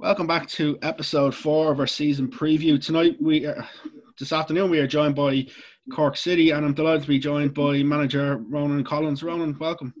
[0.00, 2.80] Welcome back to episode four of our season preview.
[2.80, 3.62] Tonight, we uh,
[4.16, 5.44] this afternoon we are joined by
[5.92, 9.24] Cork City, and I'm delighted to be joined by manager Ronan Collins.
[9.24, 9.92] Ronan, welcome.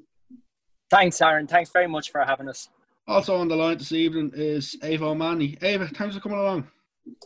[0.88, 1.48] Thanks, Aaron.
[1.48, 2.68] Thanks very much for having us.
[3.08, 5.56] Also on the line this evening is Eabha O'Mahony.
[5.62, 6.68] Eabha, thanks for coming along.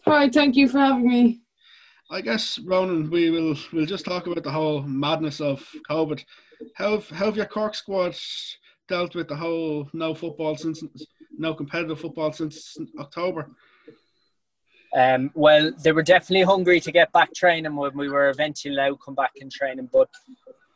[0.07, 1.43] Hi, thank you for having me.
[2.11, 6.25] I guess Ronan, we will we'll just talk about the whole madness of COVID.
[6.77, 8.17] How have, how have your Cork squad
[8.89, 10.83] dealt with the whole no football since
[11.43, 13.51] no competitive football since October?
[14.95, 18.99] Um, well, they were definitely hungry to get back training when we were eventually allowed
[19.05, 19.89] come back in training.
[19.93, 20.09] But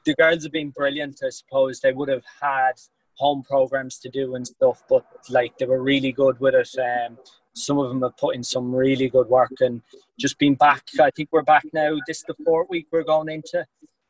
[0.04, 1.20] the girls have been brilliant.
[1.24, 2.72] I suppose they would have had
[3.14, 6.68] home programs to do and stuff, but like they were really good with it.
[6.78, 7.18] Um,
[7.54, 9.80] some of them have put in some really good work and
[10.18, 10.82] just been back.
[11.00, 11.96] I think we're back now.
[12.06, 13.66] This is the fourth week we're going into.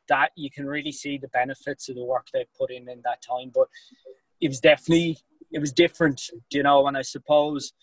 [0.09, 3.21] That you can really see the benefits of the work they've put in in that
[3.21, 3.51] time.
[3.53, 3.67] But
[4.39, 5.17] it was definitely
[5.51, 6.87] it was different, you know.
[6.87, 7.73] And I suppose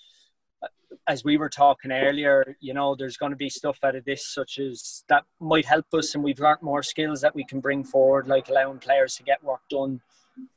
[1.06, 4.33] as we were talking earlier, you know, there's going to be stuff out of this
[4.33, 7.84] such as that might help us, and we've learnt more skills that we can bring
[7.84, 10.00] forward, like allowing players to get work done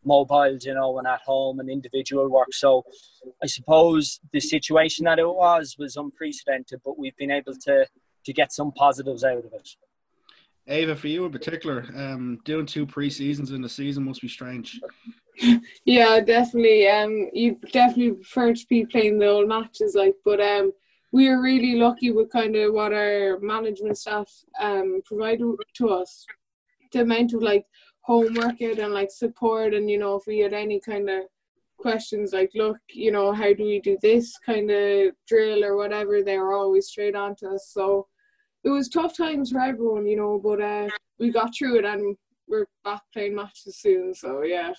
[0.05, 2.53] mobiles, you know, and at home and individual work.
[2.53, 2.83] So
[3.43, 7.85] I suppose the situation that it was was unprecedented, but we've been able to
[8.25, 9.69] to get some positives out of it.
[10.69, 14.81] Eabha, for you in particular, um, doing two pre-seasons in the season must be strange.
[15.85, 16.87] Yeah, definitely.
[16.87, 20.71] Um, you definitely prefer to be playing the old matches, like, but um,
[21.11, 24.29] we are really lucky with kind of what our management staff
[24.59, 26.25] um provided to us.
[26.91, 27.65] The amount of like
[28.01, 31.23] homework and like support and you know if we had any kind of
[31.77, 36.23] questions like look you know how do we do this kind of drill or whatever
[36.23, 38.07] they were always straight on to us so
[38.63, 40.87] it was tough times for everyone you know but uh
[41.19, 42.15] we got through it and
[42.47, 44.71] we're back playing matches soon so yeah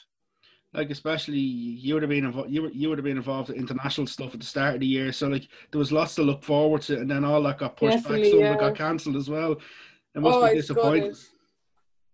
[0.75, 3.57] like especially you would have been involved you, were, you would have been involved in
[3.57, 5.13] international stuff at the start of the year.
[5.13, 7.99] So like there was lots to look forward to and then all that got pushed
[7.99, 8.51] Definitely, back some yeah.
[8.51, 9.57] of it got cancelled as well.
[10.15, 11.15] It must oh, be disappointing.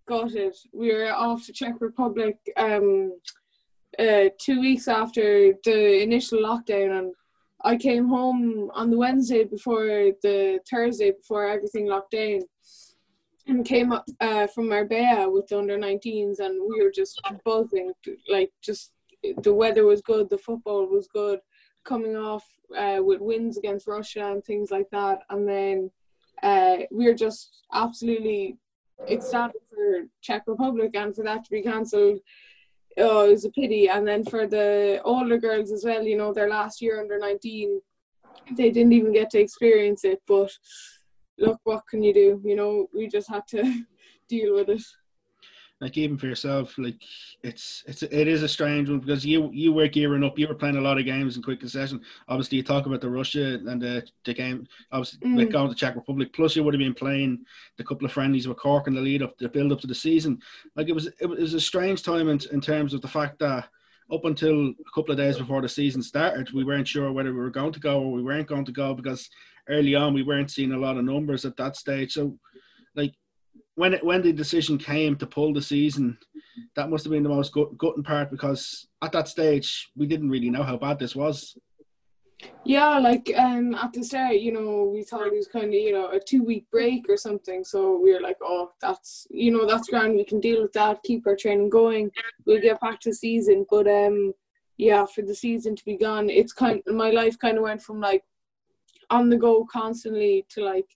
[0.06, 0.56] got it.
[0.72, 3.18] We were off to Czech Republic um,
[3.98, 7.14] uh, two weeks after the initial lockdown, and
[7.62, 12.42] I came home on the Wednesday before the Thursday before everything locked down,
[13.46, 17.92] and came up uh, from Marbella with the under 19s, and we were just buzzing.
[18.28, 18.92] Like just
[19.42, 21.40] the weather was good, the football was good,
[21.84, 22.44] coming off
[22.76, 25.90] uh, with wins against Russia and things like that, and then.
[26.42, 28.58] Uh, we were just absolutely
[29.08, 32.18] ecstatic for Czech Republic and for that to be cancelled.
[32.96, 33.88] Oh, it was a pity.
[33.88, 37.80] And then for the older girls as well, you know, their last year under 19,
[38.56, 40.22] they didn't even get to experience it.
[40.26, 40.52] But
[41.38, 42.40] look, what can you do?
[42.44, 43.84] You know, we just had to
[44.28, 44.82] deal with it
[45.80, 47.02] like even for yourself, like
[47.42, 50.54] it's it's it is a strange one because you you were gearing up, you were
[50.54, 52.00] playing a lot of games in quick succession.
[52.28, 55.36] Obviously, you talk about the Russia and the the game, obviously mm.
[55.36, 56.32] with going to Czech Republic.
[56.32, 57.44] Plus, you would have been playing
[57.76, 59.94] the couple of friendlies with Cork in the lead up, the build up to the
[59.94, 60.38] season.
[60.76, 63.68] Like it was it was a strange time in, in terms of the fact that
[64.12, 67.38] up until a couple of days before the season started, we weren't sure whether we
[67.38, 69.28] were going to go or we weren't going to go because
[69.68, 72.12] early on we weren't seeing a lot of numbers at that stage.
[72.12, 72.36] So,
[72.94, 73.14] like
[73.76, 76.18] when it, when the decision came to pull the season,
[76.76, 80.30] that must have been the most gut, gutting part because at that stage we didn't
[80.30, 81.56] really know how bad this was.
[82.64, 85.92] Yeah, like um at the start, you know, we thought it was kind of you
[85.92, 87.64] know a two week break or something.
[87.64, 90.14] So we were like, oh, that's you know that's grand.
[90.14, 91.02] We can deal with that.
[91.02, 92.10] Keep our training going.
[92.46, 93.66] We'll get back to season.
[93.70, 94.32] But um,
[94.76, 96.82] yeah, for the season to be gone, it's kind.
[96.86, 98.24] Of, my life kind of went from like
[99.10, 100.88] on the go constantly to like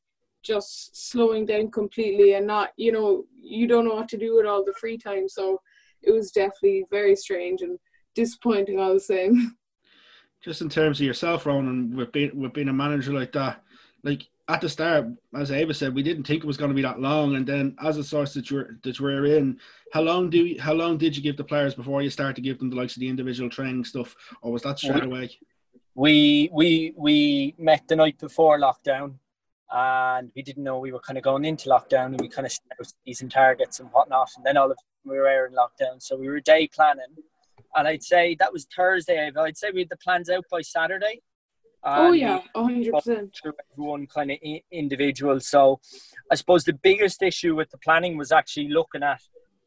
[0.43, 4.47] just slowing down completely and not you know you don't know what to do with
[4.47, 5.61] all the free time so
[6.03, 7.79] it was definitely very strange and
[8.15, 9.57] disappointing all the same
[10.43, 13.63] just in terms of yourself Ronan with being with being a manager like that
[14.03, 15.07] like at the start
[15.37, 17.37] as Eabha said we didn't think it was going to be that long.
[17.37, 19.61] And then as a source that you're that we're in
[19.93, 22.43] how long do you, how long did you give the players before you start to
[22.43, 24.15] give them the likes of the individual training stuff?
[24.41, 25.31] Or was that straight away?
[25.99, 29.15] we we we met the night before lockdown
[29.73, 32.53] and we didn't know we were kind of going into lockdown and we kind of
[32.53, 34.31] set season targets and whatnot.
[34.37, 36.01] And then all of we were in lockdown.
[36.01, 37.17] So we were day planning
[37.75, 41.21] and I'd say that was Thursday I'd say we had the plans out by Saturday.
[41.85, 43.31] Oh yeah 100%
[43.73, 44.39] everyone kind of
[44.73, 45.41] individual.
[45.41, 45.81] So
[46.31, 49.21] I suppose the biggest issue with the planning was actually looking at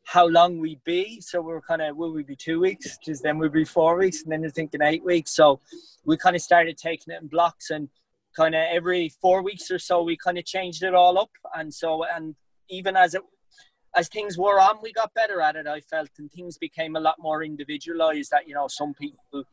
[0.03, 1.21] how long we'd be.
[1.21, 2.97] So we were kind of will we be two weeks?
[2.97, 4.23] Because then we'd be four weeks?
[4.23, 5.31] And then you're thinking eight weeks.
[5.35, 5.59] So
[6.05, 7.89] we kind of started taking it in blocks and
[8.35, 11.31] kind of every four weeks or so we kind of changed it all up.
[11.55, 12.35] And so and
[12.69, 13.21] even as it
[13.95, 16.99] as things were on we got better at it i felt and things became a
[16.99, 19.45] lot more individualized that you know some people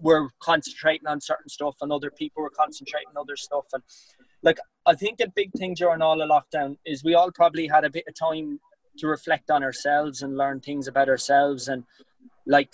[0.00, 3.66] were concentrating on certain stuff and other people were concentrating on other stuff.
[3.72, 3.82] And
[4.42, 7.84] like I think the big thing during all the lockdown is we all probably had
[7.84, 8.60] a bit of time
[8.98, 11.84] to reflect on ourselves and learn things about ourselves and
[12.46, 12.72] like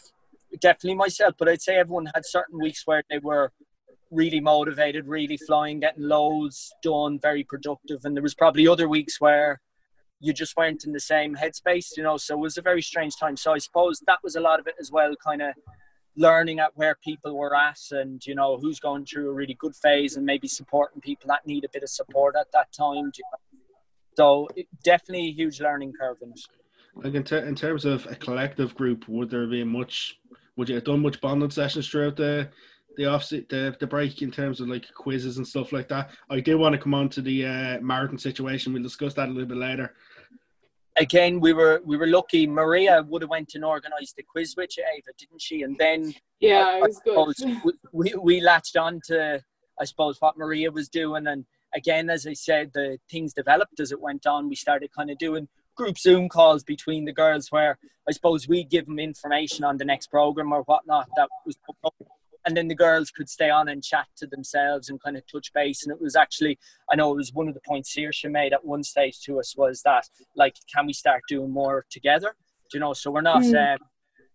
[0.61, 3.53] definitely myself but I'd say everyone had certain weeks where they were
[4.11, 8.01] really motivated really flying getting loads done very productive.
[8.05, 9.61] And there was probably other weeks where
[10.21, 13.17] you just weren't in the same headspace you know so it was a very strange
[13.17, 13.37] time.
[13.37, 15.55] So I suppose that was a lot of it as well kind of
[16.17, 19.77] learning at where people were at and you know who's going through a really good
[19.77, 23.13] phase and maybe supporting people that need a bit of support at that time
[24.17, 24.49] so
[24.83, 26.41] definitely a huge learning curve in it.
[26.95, 30.19] Like in, ter- in terms of a collective group would there be much
[30.57, 32.49] would you have done much bonding sessions throughout the
[32.97, 36.41] the off the, the break in terms of like quizzes and stuff like that i
[36.41, 39.49] do want to come on to the uh, marathon situation we'll discuss that a little
[39.49, 39.95] bit later
[40.97, 42.47] again, we were we were lucky.
[42.47, 45.63] Maria would have went and organised the quiz with you, Eabha, didn't she?
[45.63, 47.63] And then yeah, it was good.
[47.65, 49.43] we, we, we latched on to
[49.81, 51.45] I suppose what Maria was doing, and
[51.75, 54.49] again, as I said, the things developed as it went on.
[54.49, 57.79] We started kind of doing group Zoom calls between the girls, where
[58.09, 61.57] I suppose we give them information on the next program or whatnot that was
[62.47, 65.53] and then the girls could stay on and chat to themselves and kind of touch
[65.53, 65.85] base.
[65.85, 66.59] And it was actually,
[66.91, 69.55] I know it was one of the points Saoirse made at one stage to us
[69.57, 70.05] was that,
[70.37, 72.37] like, can we start doing more together?
[72.71, 72.93] Do you know?
[72.93, 73.75] So we're not, mm.
[73.75, 73.79] um,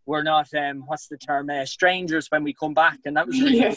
[0.05, 3.39] we're not, um, what's the term, uh, strangers when we come back, and that was
[3.39, 3.75] really yeah.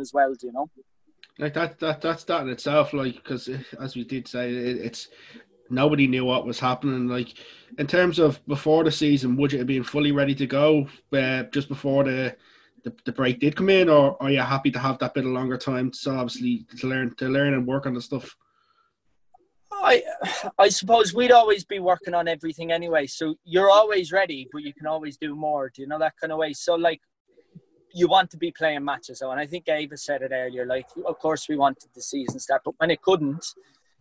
[0.00, 0.34] as well.
[0.34, 0.68] Do you know?
[1.38, 2.92] Like that, that that's that in itself.
[2.92, 3.48] Like, because
[3.80, 5.08] as we did say, it, it's
[5.70, 7.06] nobody knew what was happening.
[7.06, 7.34] Like,
[7.78, 11.44] in terms of before the season, would you have been fully ready to go uh,
[11.44, 12.36] just before the
[12.84, 15.30] the, the break did come in, or are you happy to have that bit of
[15.30, 18.36] longer time so obviously to learn to learn and work on the stuff?
[19.72, 20.02] I
[20.58, 23.06] I suppose we'd always be working on everything anyway.
[23.06, 25.70] So you're always ready, but you can always do more.
[25.74, 26.52] Do you know that kind of way?
[26.52, 27.00] So like
[27.94, 30.66] you want to be playing matches though, and I think Eabha said it earlier.
[30.66, 33.44] Like of course we wanted the season start, but when it couldn't,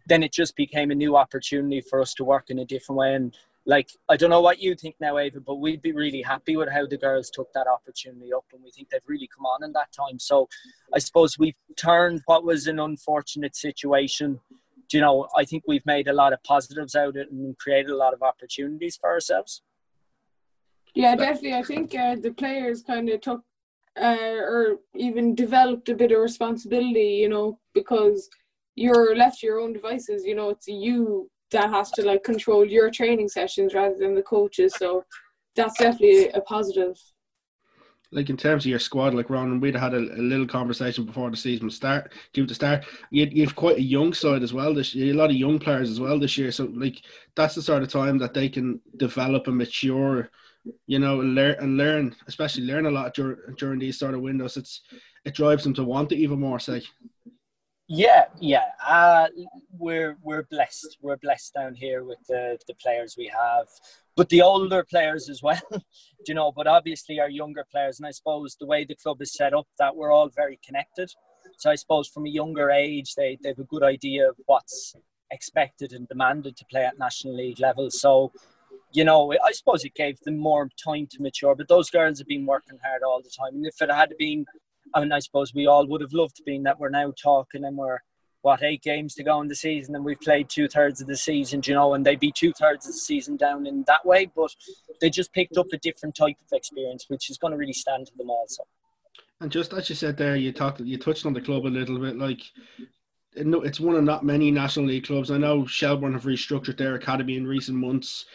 [0.07, 3.13] then it just became a new opportunity for us to work in a different way.
[3.15, 3.35] And
[3.65, 6.69] like I don't know what you think now, Eabha, but we'd be really happy with
[6.69, 9.71] how the girls took that opportunity up, and we think they've really come on in
[9.73, 10.17] that time.
[10.19, 10.49] So
[10.93, 14.39] I suppose we've turned what was an unfortunate situation.
[14.89, 17.57] Do You know, I think we've made a lot of positives out of it and
[17.57, 19.61] created a lot of opportunities for ourselves.
[20.93, 21.53] Yeah, definitely.
[21.53, 23.43] I think uh, the players kind of took
[23.99, 28.29] uh, or even developed a bit of responsibility, you know, because
[28.75, 30.25] you're left to your own devices.
[30.25, 34.23] You know, it's you that has to like control your training sessions rather than the
[34.23, 34.73] coaches.
[34.77, 35.03] So
[35.55, 36.97] that's definitely a positive.
[38.13, 41.29] Like in terms of your squad, like Ron, we'd had a, a little conversation before
[41.29, 42.85] the season start, due to start.
[43.09, 44.73] You you've quite a young side as well.
[44.73, 46.51] This year, a lot of young players as well this year.
[46.51, 47.01] So like
[47.35, 50.29] that's the sort of time that they can develop and mature,
[50.87, 54.21] you know, and learn and learn, especially learn a lot during during these sort of
[54.21, 54.57] windows.
[54.57, 54.81] It's
[55.23, 56.59] it drives them to want it even more.
[56.59, 56.83] Say.
[57.93, 58.67] Yeah, yeah.
[58.87, 59.27] Uh,
[59.77, 60.97] we're we're blessed.
[61.01, 63.67] We're blessed down here with the the players we have,
[64.15, 65.61] but the older players as well.
[66.25, 69.33] you know, but obviously our younger players, and I suppose the way the club is
[69.33, 71.11] set up, that we're all very connected.
[71.57, 74.95] So I suppose from a younger age, they they have a good idea of what's
[75.29, 77.91] expected and demanded to play at national league level.
[77.91, 78.31] So
[78.93, 81.55] you know, I suppose it gave them more time to mature.
[81.55, 83.55] But those girls have been working hard all the time.
[83.55, 84.45] And if it had been
[84.99, 87.99] Mean, I suppose we all would have loved being that we're now talking and we're
[88.41, 91.15] what eight games to go in the season and we've played two thirds of the
[91.15, 94.29] season, you know, and they'd be two thirds of the season down in that way,
[94.35, 94.53] but
[94.99, 98.07] they just picked up a different type of experience, which is going to really stand
[98.07, 98.63] to them also.
[99.41, 101.99] And just as you said there, you talked, you touched on the club a little
[101.99, 102.41] bit, like
[103.33, 105.31] it's one of not many National League clubs.
[105.31, 108.25] I know Shelbourne have restructured their academy in recent months.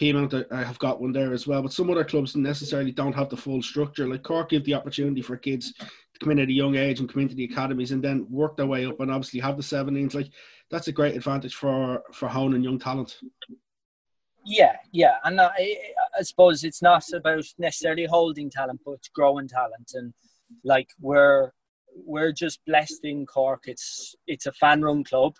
[0.00, 3.28] Peamount I have got one there as well, but some other clubs necessarily don't have
[3.28, 4.08] the full structure.
[4.08, 7.12] Like Cork give the opportunity for kids to come in at a young age and
[7.12, 10.14] come into the academies and then work their way up and obviously have the 17s.
[10.14, 10.30] Like
[10.70, 13.18] that's a great advantage for for honing young talent.
[14.44, 15.76] Yeah, yeah, and I,
[16.18, 20.12] I suppose it's not about necessarily holding talent, but growing talent, and
[20.64, 21.52] like we're
[21.94, 23.64] we're just blessed in Cork.
[23.66, 25.36] It's it's a fan run club.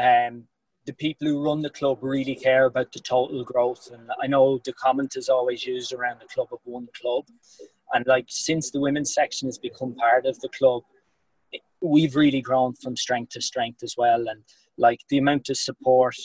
[0.00, 0.44] Um,
[0.86, 3.90] the people who run the club really care about the total growth.
[3.92, 7.24] And I know the comment is always used around the club of one club.
[7.92, 10.82] And like since the women's section has become part of the club,
[11.80, 14.28] we've really grown from strength to strength as well.
[14.28, 14.42] And
[14.76, 16.16] like the amount of support,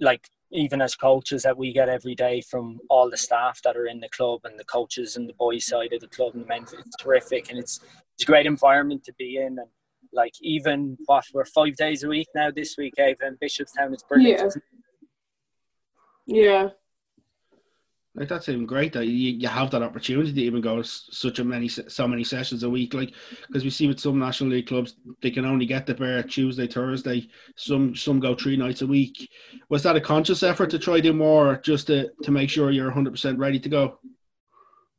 [0.00, 3.86] like even as coaches that we get every day from all the staff that are
[3.86, 6.48] in the club and the coaches and the boys side of the club and the
[6.48, 7.80] men, it's terrific and it's
[8.14, 9.68] it's a great environment to be in and
[10.12, 13.94] like even what we're five days a week now this week, Eabha in Bishopstown.
[13.94, 14.54] is brilliant.
[16.26, 16.42] Yeah.
[16.42, 16.68] Yeah.
[18.14, 21.44] Like that's even great that you, you have that opportunity to even go such a
[21.44, 22.92] many so many sessions a week.
[22.92, 23.14] Like
[23.46, 26.66] because we see with some national league clubs, they can only get the bear Tuesday,
[26.66, 27.28] Thursday.
[27.54, 29.30] Some some go three nights a week.
[29.68, 32.86] Was that a conscious effort to try do more, just to to make sure you're
[32.86, 34.00] 100 percent ready to go?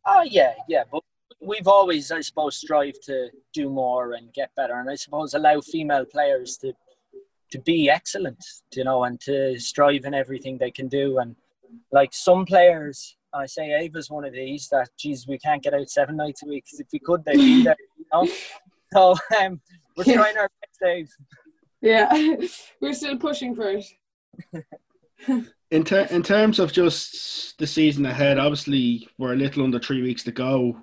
[0.06, 0.84] Oh yeah, yeah.
[0.89, 1.04] But
[1.41, 5.62] we've always, I suppose, strive to do more and get better, and I suppose allow
[5.62, 6.74] female players to
[7.51, 8.43] to be excellent,
[8.75, 11.36] you know, and to strive in everything they can do and
[11.91, 15.89] like some players, I say Eabha's one of these that, geez, we can't get out
[15.89, 16.65] seven nights a week.
[16.65, 17.75] Because if we could, they'd be there.
[17.98, 18.27] You know?
[18.91, 19.62] So um,
[19.96, 20.15] we're yeah.
[20.15, 21.15] trying our best, Dave.
[21.79, 22.38] Yeah,
[22.81, 23.86] we're still pushing for it.
[25.69, 30.01] in, ter- in terms of just the season ahead, obviously we're a little under three
[30.01, 30.75] weeks to go.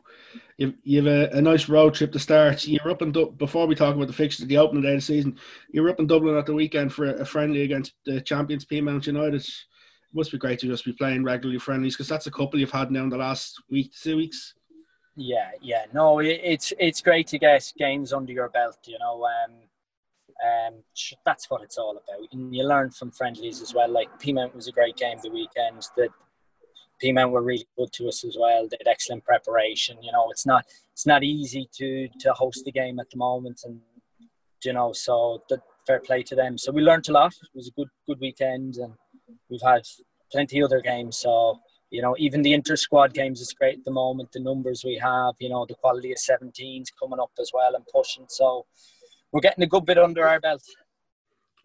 [0.59, 2.67] You've, you have a, a, nice road trip to start.
[2.67, 5.03] You're up and du- before we talk about the fixtures, the opening day of the
[5.03, 5.39] season.
[5.71, 9.07] You're up in Dublin at the weekend for a, a friendly against the champions Peamount
[9.07, 9.55] United It
[10.15, 12.91] must be great to just be playing regularly friendlies because that's a couple you've had
[12.91, 14.55] now in the last week, two weeks.
[15.15, 18.77] Yeah, yeah, no, it's it's great to get games under your belt.
[18.85, 19.53] You know, um,
[20.47, 20.83] um,
[21.25, 23.91] that's what it's all about, and you learn from friendlies as well.
[23.91, 25.87] Like Peamount was a great game the weekend.
[27.01, 28.69] That Peamount were really good to us as well.
[28.69, 29.97] They excellent preparation.
[30.03, 33.63] You know, it's not it's not easy to to host the game at the moment,
[33.65, 33.81] and
[34.65, 35.43] you know, so
[35.87, 36.59] fair play to them.
[36.59, 37.35] So we learned a lot.
[37.35, 38.95] It was a good good weekend, and
[39.49, 39.83] we've had
[40.33, 41.19] plenty other games.
[41.19, 41.61] So
[41.91, 44.33] you know, even the inter squad games is great at the moment.
[44.33, 47.85] The numbers we have, you know, the quality of 17s coming up as well and
[47.95, 48.27] pushing.
[48.29, 48.67] So
[49.33, 50.63] we're getting a good bit under our belt.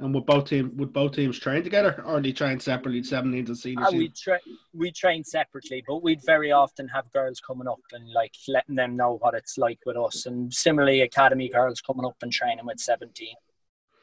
[0.02, 3.48] And would both team would both teams train together, or are they train separately, 17s
[3.48, 3.88] and seniors?
[3.88, 4.40] Uh, we tra-
[4.74, 8.96] we train separately, but we'd very often have girls coming up and like letting them
[8.96, 12.80] know what it's like with us, and similarly, academy girls coming up and training with
[12.80, 13.28] 17.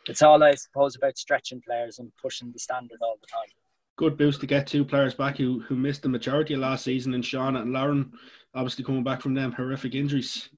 [0.08, 3.50] It's all I suppose about stretching players and pushing the standard all the time
[3.98, 7.12] good boost to get two players back who who missed the majority of last season,
[7.14, 8.12] and Shauna and Lauren
[8.54, 10.48] obviously coming back from them horrific injuries.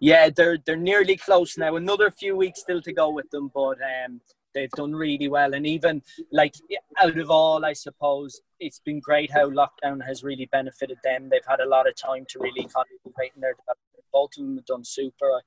[0.00, 1.76] Yeah, they're they're nearly close now.
[1.76, 4.20] Another few weeks still to go with them, but um,
[4.54, 5.54] they've done really well.
[5.54, 6.54] And even like
[7.00, 11.28] out of all, I suppose it's been great how lockdown has really benefited them.
[11.30, 14.04] They've had a lot of time to really concentrate in their development.
[14.12, 15.26] Both of them have done super.
[15.26, 15.40] I,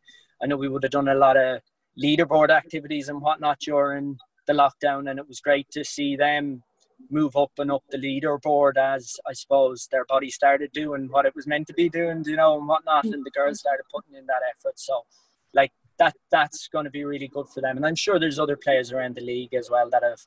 [0.44, 1.62] I know we would have done a lot of
[2.02, 6.64] leaderboard activities and whatnot during the lockdown, and it was great to see them
[7.10, 11.36] move up and up the leaderboard as I suppose their body started doing what it
[11.36, 14.26] was meant to be doing, you know, and whatnot, and the girls started putting in
[14.28, 14.80] that effort.
[14.80, 15.06] So,
[15.54, 17.78] like that, that's going to be really good for them.
[17.78, 20.22] And I'm sure there's other players around the league as well that have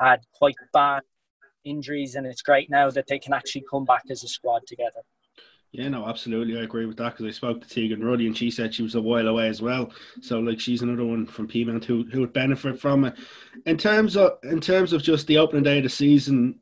[0.00, 1.02] had quite bad
[1.64, 5.02] injuries, and it's great now that they can actually come back as a squad together.
[5.76, 6.58] Yeah, no, absolutely.
[6.58, 8.94] I agree with that because I spoke to Tegan Ruddy and she said she was
[8.94, 9.92] a while away as well.
[10.22, 13.14] So like she's another one from Peamount who who would benefit from it.
[13.66, 16.58] In terms of in terms of just the opening day of the season,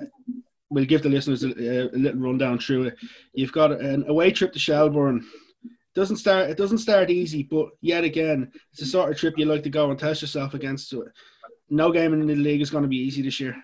[0.69, 2.97] we'll give the listeners a, a little rundown through it.
[3.35, 5.25] You've got an away trip to Shelbourne.
[5.95, 9.45] Doesn't start it doesn't start easy, but yet again, it's the sort of trip you
[9.45, 10.93] like to go and test yourself against.
[11.71, 13.55] No game in the league is going to be easy this year.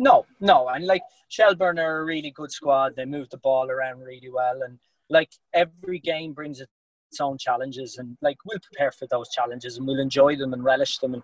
[0.00, 2.96] No, no, and like Shelbourne are a really good squad.
[2.96, 4.78] They move the ball around really well, and
[5.10, 9.86] like every game brings its own challenges, and like we'll prepare for those challenges and
[9.86, 11.22] we'll enjoy them and relish them, and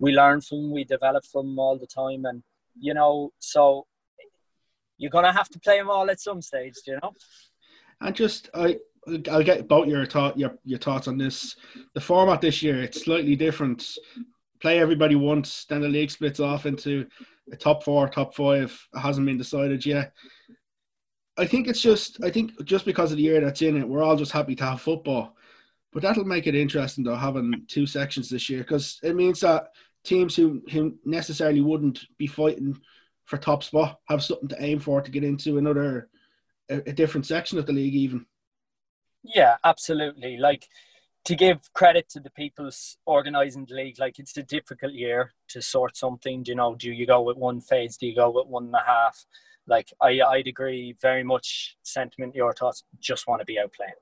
[0.00, 2.42] we learn from them, we develop from them all the time, and
[2.80, 3.86] you know, so
[4.98, 7.12] you're gonna have to play them all at some stage, you know.
[8.00, 8.78] And just I.
[9.30, 11.54] I'll get both your thought your your thoughts on this.
[11.94, 13.88] The format this year it's slightly different.
[14.60, 17.06] Play everybody once, then the league splits off into
[17.52, 20.12] a top four, top five hasn't been decided yet.
[21.38, 24.02] I think it's just I think just because of the year that's in it, we're
[24.02, 25.36] all just happy to have football.
[25.92, 29.68] But that'll make it interesting though having two sections this year because it means that
[30.04, 32.78] teams who, who necessarily wouldn't be fighting
[33.24, 36.08] for top spot have something to aim for to get into another
[36.70, 38.26] a, a different section of the league even.
[39.22, 40.36] Yeah, absolutely.
[40.36, 40.68] Like
[41.26, 42.70] to give credit to the people
[43.04, 46.44] organising the league, like it's a difficult year to sort something.
[46.44, 47.96] Do you know, do you go with one phase?
[47.96, 49.26] Do you go with one and a half?
[49.66, 51.76] Like I, I'd agree very much.
[51.82, 52.84] Sentiment, your thoughts.
[53.00, 53.92] Just want to be out playing,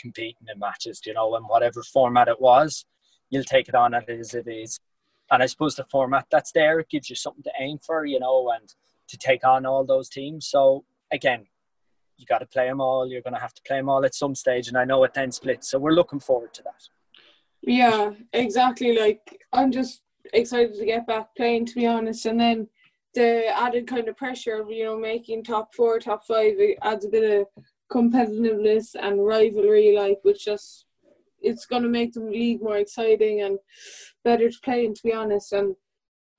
[0.00, 1.00] competing in matches.
[1.00, 2.86] Do you know, and whatever format it was,
[3.28, 4.80] you'll take it on as it is.
[5.30, 8.18] And I suppose the format that's there, it gives you something to aim for, you
[8.18, 8.74] know, and
[9.08, 10.46] to take on all those teams.
[10.46, 11.44] So again,
[12.20, 13.06] you got to play them all.
[13.06, 15.14] You're going to have to play them all at some stage, and I know it
[15.14, 15.70] then splits.
[15.70, 16.82] So we're looking forward to that.
[17.62, 18.98] Yeah, exactly.
[18.98, 22.68] Like I'm just excited to get back playing, to be honest, and then
[23.14, 27.08] the added kind of pressure of you know making top four, top five adds a
[27.08, 30.86] bit of competitiveness and rivalry, like which just
[31.42, 33.58] it's going to make the league more exciting and
[34.24, 35.52] better to play in, to be honest.
[35.52, 35.74] And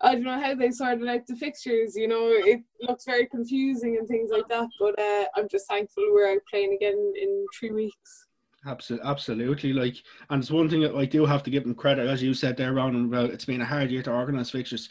[0.03, 1.95] I don't know how they sorted out the fixtures.
[1.95, 4.67] You know, it looks very confusing and things like that.
[4.79, 8.27] But uh, I'm just thankful we're out playing again in three weeks.
[8.65, 9.73] Absolutely, absolutely.
[9.73, 9.95] Like,
[10.29, 12.57] and it's one thing that I do have to give them credit, as you said
[12.57, 13.05] there, Ron.
[13.05, 14.89] About it's been a hard year to organise fixtures.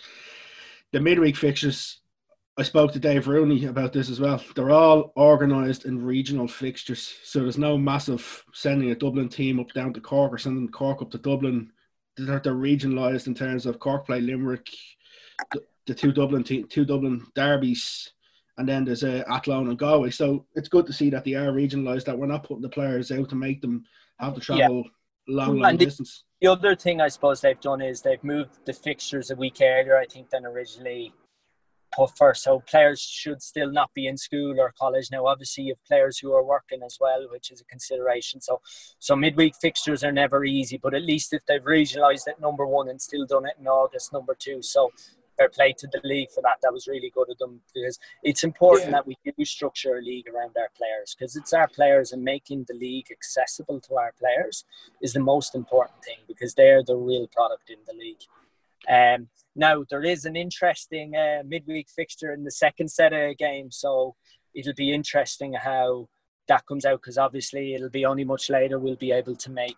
[0.93, 2.01] The midweek fixtures,
[2.59, 4.43] I spoke to Dave Rooney about this as well.
[4.57, 9.73] They're all organised in regional fixtures, so there's no massive sending a Dublin team up
[9.73, 11.71] down to Cork or sending Cork up to Dublin.
[12.17, 14.69] They're, they're regionalised in terms of Cork play Limerick,
[15.53, 18.13] the, the two Dublin te- two Dublin derbies
[18.61, 20.11] and then there's a uh, Athlone and Galway.
[20.11, 23.11] So it's good to see that they are regionalised, that we're not putting the players
[23.11, 23.85] out to make them
[24.19, 25.35] have to travel yeah.
[25.35, 26.25] long, long the, distance.
[26.43, 29.97] The other thing I suppose they've done is they've moved the fixtures a week earlier,
[29.97, 31.15] I think, than originally
[31.97, 32.35] put for.
[32.35, 35.09] So players should still not be in school or college.
[35.11, 38.43] Now, obviously, you have players who are working as well, which is a consideration.
[38.43, 38.61] So,
[38.99, 42.91] so midweek fixtures are never easy, but at least if they've regionalised it number one
[42.91, 44.61] and still done it in August, number two.
[44.61, 44.91] So
[45.41, 46.59] fair play to the league for that.
[46.63, 48.93] That was really good of them because it's important yeah.
[48.93, 52.67] that we do structure a league around our players because it's our players and making
[52.69, 54.65] the league accessible to our players
[55.01, 58.23] is the most important thing because they're the real product in the league.
[58.89, 63.77] Um, now there is an interesting uh, midweek fixture in the second set of games,
[63.77, 64.17] so
[64.55, 66.09] it'll be interesting how
[66.49, 69.77] that comes out because obviously it'll be only much later we'll be able to make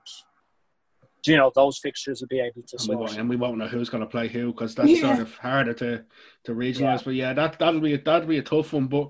[1.31, 3.67] you know those fixtures will be able to and we, won't, and we won't know
[3.69, 5.01] who's going to play who because that's yeah.
[5.01, 6.05] sort of harder to
[6.45, 6.99] to regionalize.
[6.99, 7.03] Yeah.
[7.05, 8.87] But yeah, that that'll be a, that'll be a tough one.
[8.87, 9.09] But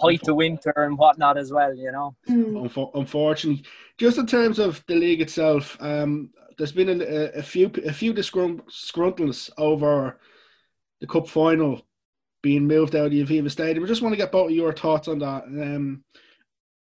[0.00, 2.14] height to winter and whatnot as well, you know.
[2.28, 2.90] Mm.
[2.94, 3.64] Unfortunately,
[3.98, 7.04] just in terms of the league itself, um, there's been a,
[7.38, 10.18] a few a few disgruntles over
[11.00, 11.82] the cup final
[12.42, 13.84] being moved out of the Aviva Stadium.
[13.84, 15.44] I just want to get both of your thoughts on that.
[15.44, 16.04] Um,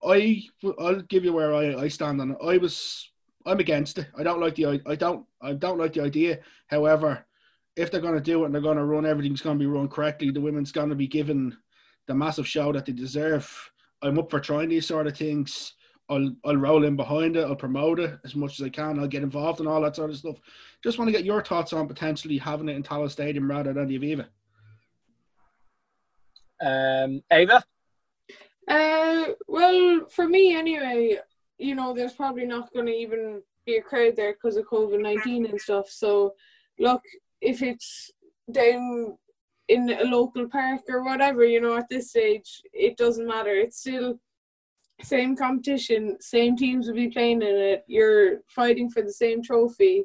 [0.03, 0.43] I
[0.79, 2.37] I'll give you where I, I stand on it.
[2.43, 3.10] I was
[3.45, 4.07] I'm against it.
[4.17, 6.39] I don't like the I don't I don't like the idea.
[6.67, 7.25] However,
[7.75, 9.69] if they're going to do it and they're going to run everything's going to be
[9.69, 11.57] run correctly, the women's going to be given
[12.07, 13.71] the massive show that they deserve.
[14.01, 15.73] I'm up for trying these sort of things.
[16.09, 17.45] I'll I'll roll in behind it.
[17.45, 18.99] I'll promote it as much as I can.
[18.99, 20.37] I'll get involved in all that sort of stuff.
[20.83, 23.87] Just want to get your thoughts on potentially having it in Tallaght Stadium rather than
[23.87, 24.25] the Aviva.
[26.61, 27.63] Um, Eabha.
[28.67, 31.17] Uh, well, for me anyway,
[31.61, 35.01] you know, there's probably not going to even be a crowd there because of COVID
[35.01, 35.87] 19 and stuff.
[35.89, 36.33] So,
[36.79, 37.03] look,
[37.39, 38.11] if it's
[38.51, 39.17] down
[39.67, 43.53] in a local park or whatever, you know, at this stage, it doesn't matter.
[43.53, 44.19] It's still
[45.03, 47.83] same competition, same teams will be playing in it.
[47.87, 50.03] You're fighting for the same trophy.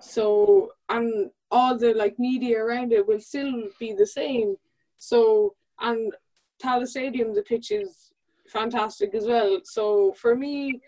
[0.00, 4.56] So, and all the like media around it will still be the same.
[4.98, 6.12] So, and
[6.62, 8.12] Tallaght Stadium, the pitch is
[8.48, 9.60] fantastic as well.
[9.64, 10.80] So for me,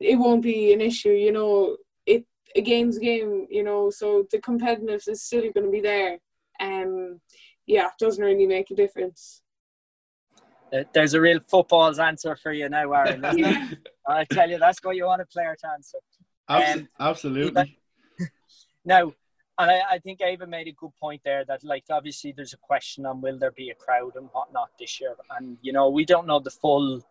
[0.00, 1.10] it won't be an issue.
[1.10, 2.24] You know, it
[2.56, 3.46] a game's a game.
[3.50, 6.18] You know, so the competitiveness is still going to be there.
[6.60, 7.20] Um,
[7.66, 9.42] yeah, it doesn't really make a difference.
[10.92, 13.24] There's a real football's answer for you now, Aaron.
[13.36, 13.68] yeah.
[14.08, 15.98] I tell you, that's what you want a player to answer.
[16.48, 17.78] Um, Absolutely.
[18.84, 19.12] now,
[19.58, 22.58] and I, I, think Eabha made a good point there that like obviously there's a
[22.58, 26.04] question on will there be a crowd and whatnot this year, and you know we
[26.04, 27.04] don't know the full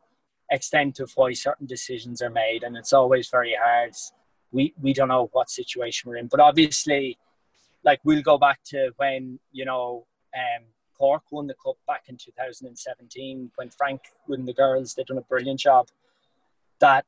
[0.49, 3.93] extent of why certain decisions are made, and it's always very hard.
[4.51, 7.17] We we don't know what situation we're in, but obviously,
[7.83, 10.63] like we'll go back to when you know um,
[10.97, 14.93] Cork won the cup back in 2017 when Frank won the girls.
[14.93, 15.89] They've done a brilliant job.
[16.79, 17.05] That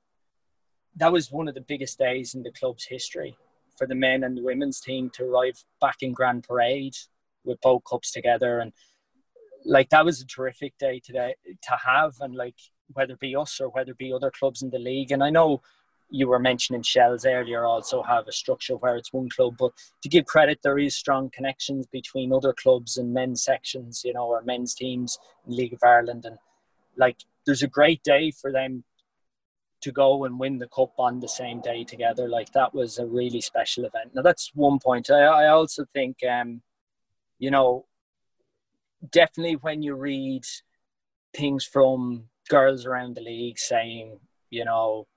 [0.98, 3.38] that was one of the biggest days in the club's history
[3.80, 6.98] for the men and the women's team to arrive back in Grand Parade
[7.46, 8.60] with both cups together.
[8.60, 8.74] And
[9.66, 12.56] like that was a terrific day today to have and like
[12.94, 15.12] whether it be us or whether it be other clubs in the league.
[15.12, 15.62] And I know
[16.10, 20.10] you were mentioning Shells earlier also have a structure where it's one club but to
[20.10, 24.42] give credit there is strong connections between other clubs and men's sections you know or
[24.42, 26.26] men's teams in League of Ireland.
[26.26, 26.38] And
[26.98, 28.84] like there's a great day for them
[29.82, 32.28] to go and win the cup on the same day together.
[32.28, 34.14] Like that was a really special event.
[34.14, 35.10] Now that's one point.
[35.10, 36.62] I, I also think, um,
[37.38, 37.86] you know,
[39.12, 40.44] definitely when you read
[41.34, 45.08] things from girls around the league saying, you know,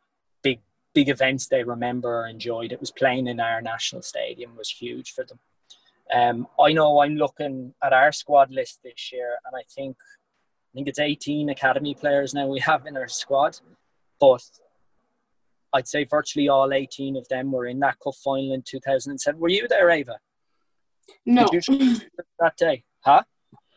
[0.43, 0.61] big
[0.95, 2.73] big events they remember or enjoyed.
[2.73, 5.39] It was playing in our national stadium was huge for them.
[6.13, 9.97] Um, I know I'm looking at our squad list this year, and I think
[10.73, 13.59] I think it's 18 academy players now we have in our squad
[14.21, 14.43] but
[15.73, 19.41] I'd say virtually all 18 of them were in that cup final in 2007.
[19.41, 20.17] Were you there, Eabha?
[21.27, 21.47] No.
[22.39, 22.85] that day?
[23.01, 23.23] Huh?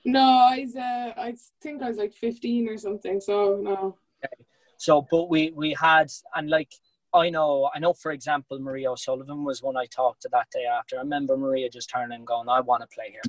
[0.03, 3.97] No, I was, uh, I think I was like 15 or something, so no.
[4.23, 4.43] Okay.
[4.77, 6.71] So, but we, we had, and like,
[7.15, 7.93] I know, I know.
[7.93, 10.97] For example, Maria O'Sullivan was one I talked to that day after.
[10.97, 13.21] I remember Maria just turning and going, "I want to play here,"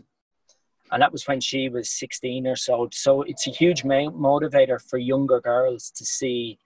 [0.90, 2.88] and that was when she was 16 or so.
[2.90, 6.58] So it's a huge motivator for younger girls to see,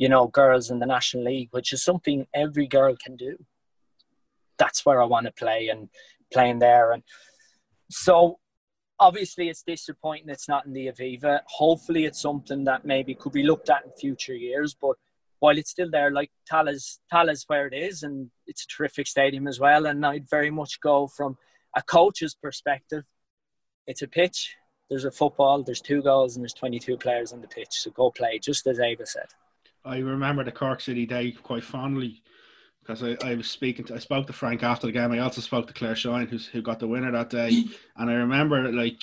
[0.00, 3.36] you know, girls in the national league, which is something every girl can do.
[4.58, 5.88] That's where I want to play and
[6.32, 7.02] playing there, and
[7.90, 8.38] so
[8.98, 11.40] obviously it's disappointing it's not in the Aviva.
[11.46, 14.96] Hopefully it's something that maybe could be looked at in future years, but
[15.40, 19.48] while it's still there, like Tallaght's, Tallaght's where it is, and it's a terrific stadium
[19.48, 19.86] as well.
[19.86, 21.36] And I'd very much go from
[21.74, 23.04] a coach's perspective.
[23.86, 24.54] It's a pitch.
[24.90, 25.62] There's a football.
[25.62, 27.72] There's two goals, and there's 22 players on the pitch.
[27.72, 29.28] So go play, just as Eabha said.
[29.84, 32.22] I remember the Cork City day quite fondly
[32.82, 35.12] because I, I was speaking to I spoke to Frank after the game.
[35.12, 37.64] I also spoke to Claire Shine, who's who got the winner that day,
[37.96, 39.02] and I remember like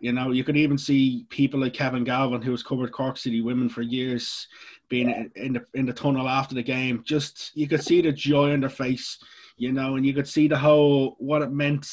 [0.00, 3.42] you know, you could even see people like Kevin Galvin, who has covered Cork City
[3.42, 4.48] women for years,
[4.88, 7.02] being in the in the tunnel after the game.
[7.04, 9.18] Just you could see the joy on their face,
[9.58, 11.86] you know, and you could see the whole what it meant,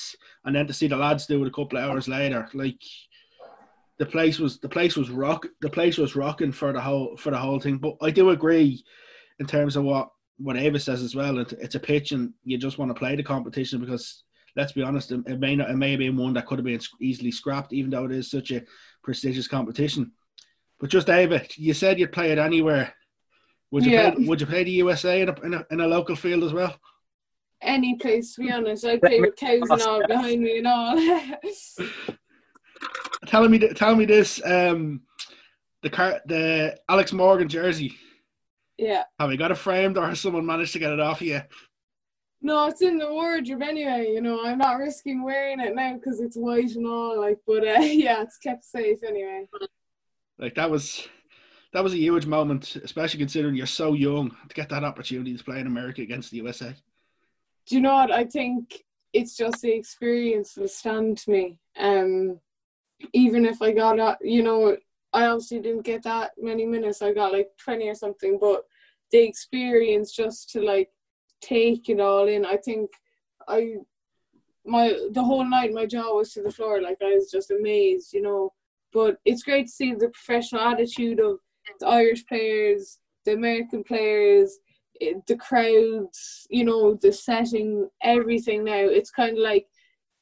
[0.45, 2.81] and then to see the lads do it a couple of hours later, like
[3.99, 7.31] the place was the place was rock the place was rocking for the whole for
[7.31, 7.77] the whole thing.
[7.77, 8.83] But I do agree
[9.39, 11.39] in terms of what what Eabha says as well.
[11.39, 14.23] It, it's a pitch, and you just want to play the competition because
[14.55, 16.79] let's be honest, it, may not, it may have been one that could have been
[16.99, 18.63] easily scrapped, even though it is such a
[19.03, 20.11] prestigious competition.
[20.79, 22.93] But just David, you said you'd play it anywhere.
[23.71, 24.11] Would you yeah.
[24.11, 24.25] play?
[24.25, 26.75] Would you play the USA in a, in a, in a local field as well?
[27.61, 28.85] Any place, to be honest.
[28.85, 30.95] I play with cows and all behind me and all.
[33.27, 34.41] tell me, tell me this.
[34.43, 35.01] Um,
[35.83, 37.95] the car, the Alex Morgan jersey.
[38.77, 39.03] Yeah.
[39.19, 41.41] Have you got it framed, or has someone managed to get it off you?
[42.41, 44.11] No, it's in the wardrobe anyway.
[44.13, 47.19] You know, I'm not risking wearing it now because it's white and all.
[47.19, 49.47] Like, but uh, yeah, it's kept safe anyway.
[50.37, 51.07] Like that was
[51.73, 55.43] that was a huge moment, especially considering you're so young to get that opportunity to
[55.43, 56.73] play in America against the USA.
[57.65, 58.11] Do you know what?
[58.11, 61.59] I think it's just the experience that stand to me.
[61.77, 62.39] Um,
[63.13, 64.77] even if I got, a, you know,
[65.13, 67.01] I obviously didn't get that many minutes.
[67.01, 68.63] I got like twenty or something, but
[69.11, 70.89] the experience just to like
[71.41, 72.45] take it all in.
[72.45, 72.89] I think
[73.47, 73.75] I
[74.65, 76.81] my the whole night my jaw was to the floor.
[76.81, 78.53] Like I was just amazed, you know.
[78.93, 81.39] But it's great to see the professional attitude of
[81.79, 84.59] the Irish players, the American players,
[85.01, 88.73] eh, the crowds, you know, the setting, everything now.
[88.75, 89.67] It's kind of like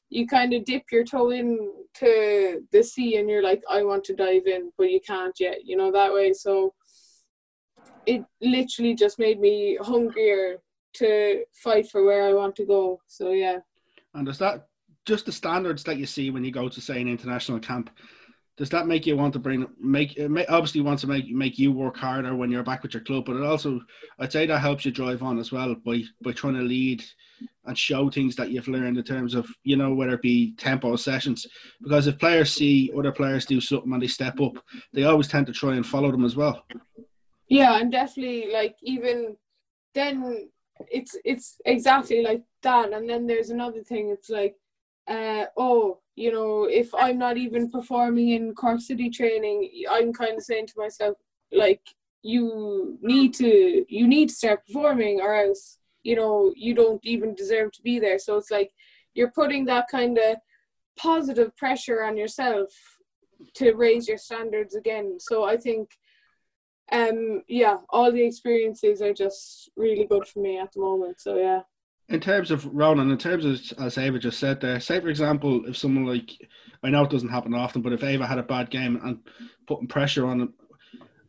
[0.08, 4.04] you kind of dip your toe in to the sea and you're like, I want
[4.04, 6.32] to dive in, but you can't yet, you know, that way.
[6.32, 6.74] So
[8.06, 10.58] it literally just made me hungrier
[10.94, 13.00] to fight for where I want to go.
[13.06, 13.58] So yeah.
[14.14, 14.68] And is that
[15.04, 17.90] just the standards that you see when you go to say an international camp?
[18.56, 21.96] Does that make you want to bring make obviously want to make make you work
[21.96, 23.80] harder when you're back with your club, but it also
[24.18, 27.04] I'd say that helps you drive on as well by by trying to lead
[27.66, 30.96] and show things that you've learned in terms of you know whether it be tempo
[30.96, 31.46] sessions
[31.82, 34.54] because if players see other players do something and they step up,
[34.94, 36.64] they always tend to try and follow them as well.
[37.48, 39.36] Yeah, and definitely like even
[39.94, 40.48] then
[40.90, 44.54] it's it's exactly like that and then there's another thing it's like
[45.08, 50.36] uh oh you know if i'm not even performing in cork city training i'm kind
[50.36, 51.16] of saying to myself
[51.52, 51.82] like
[52.26, 57.34] you need to you need to start performing or else you know you don't even
[57.34, 58.18] deserve to be there.
[58.18, 58.72] So it's like
[59.14, 60.36] you're putting that kind of
[60.96, 62.72] positive pressure on yourself
[63.54, 65.18] to raise your standards again.
[65.18, 65.90] So i think
[66.92, 71.20] um yeah all the experiences are just really good for me at the moment.
[71.20, 71.62] So yeah
[72.08, 75.64] in terms of Ronan, in terms of as Eabha just said there, say for example,
[75.66, 76.30] if someone like
[76.82, 79.18] I know it doesn't happen often, but if Eabha had a bad game and
[79.66, 80.54] putting pressure on him,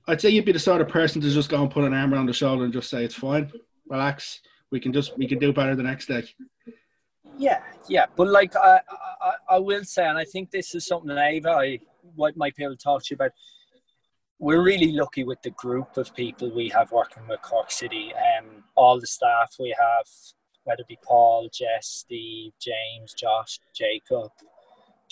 [0.08, 2.14] I'd say you'd be the sort of person to just go and put an arm
[2.14, 3.52] around the shoulder and just say it's fine,
[3.90, 4.40] relax,
[4.72, 6.24] we can just we can do better the next day.
[7.38, 8.80] Yeah, yeah, but like I,
[9.22, 11.80] I, I will say, and I think this is something that Ava I
[12.36, 13.32] might be able to talk to you about
[14.40, 18.14] we're really lucky with the group of people we have working with Cork City.
[18.14, 20.06] Um, all the staff we have,
[20.68, 24.32] whether it be Paul, Jess, Steve, James, Josh, Jacob,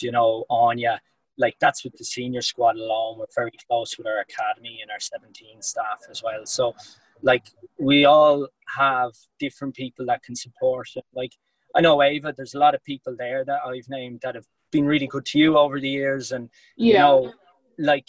[0.01, 0.99] you know, Anya,
[1.37, 3.17] like that's with the senior squad alone.
[3.17, 6.45] We're very close with our academy and our 17 staff as well.
[6.45, 6.75] So,
[7.21, 7.45] like,
[7.79, 10.89] we all have different people that can support.
[11.13, 11.31] Like,
[11.73, 14.85] I know Eabha, there's a lot of people there that I've named that have been
[14.85, 16.93] really good to you over the years, and yeah.
[16.93, 17.33] you know,
[17.77, 18.07] like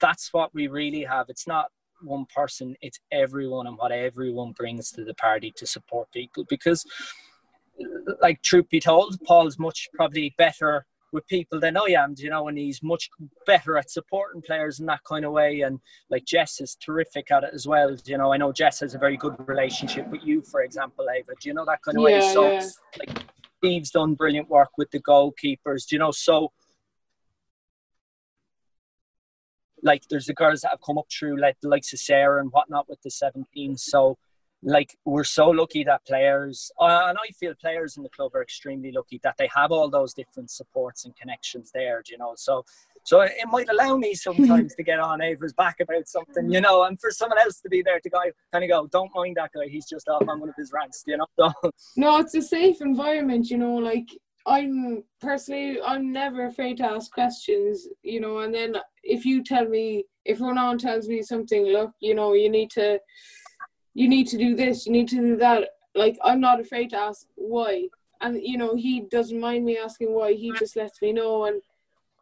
[0.00, 1.26] that's what we really have.
[1.28, 1.66] It's not
[2.02, 6.44] one person, it's everyone and what everyone brings to the party to support people.
[6.48, 6.84] Because,
[8.22, 12.48] like, truth be told, Paul's much probably better with people than I am, you know,
[12.48, 13.08] and he's much
[13.46, 15.62] better at supporting players in that kind of way.
[15.62, 15.78] And
[16.10, 17.96] like Jess is terrific at it as well.
[18.04, 21.38] You know, I know Jess has a very good relationship with you, for example, Eabha.
[21.40, 22.20] Do you know that kind of Yeah, way?
[22.20, 22.66] So yeah.
[22.98, 23.18] like
[23.58, 26.52] Steve's done brilliant work with the goalkeepers, do you know, so
[29.86, 32.50] like there's the girls that have come up through like the likes of Sarah and
[32.50, 33.76] whatnot with the 17.
[33.78, 34.18] So
[34.62, 38.42] like we're so lucky that players uh, and I feel players in the club are
[38.42, 42.34] extremely lucky that they have all those different supports and connections there, you know.
[42.36, 42.64] So
[43.04, 46.82] so it might allow me sometimes to get on Eabha's back about something, you know,
[46.82, 48.18] and for someone else to be there to go
[48.52, 51.04] kind of go, don't mind that guy, he's just off on one of his rants,
[51.06, 51.26] you know.
[51.38, 54.08] So No, it's a safe environment, you know, like
[54.46, 59.66] I'm personally I'm never afraid to ask questions, you know, and then if you tell
[59.66, 63.00] me if Ronan tells me something, look, you know, you need to
[63.94, 66.98] you need to do this, you need to do that, like I'm not afraid to
[66.98, 67.88] ask why.
[68.20, 71.60] And you know, he doesn't mind me asking why, he just lets me know and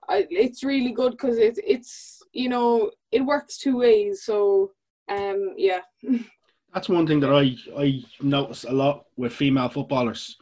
[0.08, 4.72] I, it's really good because it, it's you know it works two ways so
[5.08, 5.80] um yeah
[6.74, 10.36] That's one thing that I I notice a lot with female footballers,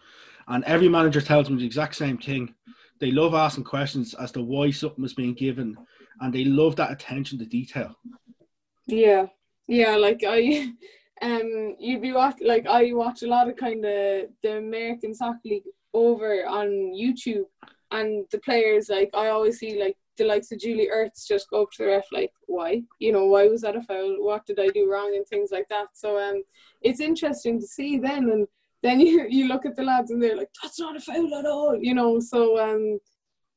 [0.48, 2.54] and every manager tells me the exact same thing.
[3.00, 5.76] They love asking questions as to why something is being given,
[6.20, 7.96] and they love that attention to detail.
[8.86, 9.26] Yeah,
[9.66, 9.96] yeah.
[9.96, 10.72] Like I,
[11.22, 15.40] um, you'd be watch like I watch a lot of kind of the American Soccer
[15.44, 17.46] League over on YouTube,
[17.90, 21.62] and the players like I always see like the likes of Julie Ertz just go
[21.62, 22.82] up to the ref like, why?
[22.98, 24.16] You know, why was that a foul?
[24.18, 25.14] What did I do wrong?
[25.16, 25.88] And things like that.
[25.94, 26.42] So um,
[26.82, 28.46] it's interesting to see then, and
[28.82, 31.46] then you you look at the lads and they're like, that's not a foul at
[31.46, 31.78] all.
[31.80, 32.98] You know, so um,